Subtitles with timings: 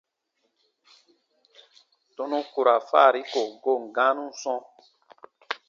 [2.15, 4.59] Tɔnu ku ra faari ko goon gãanun sɔ̃.